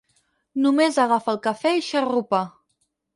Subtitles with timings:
[0.61, 2.41] Només agafa el cafè i xarrupa.